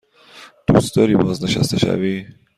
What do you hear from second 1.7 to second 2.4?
شوی؟